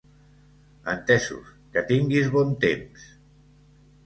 Entesos. 0.93 1.51
Que 1.75 1.83
tinguis 1.93 2.33
bon 2.37 2.57
temps! 2.65 3.05